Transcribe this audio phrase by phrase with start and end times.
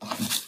[0.00, 0.08] Um,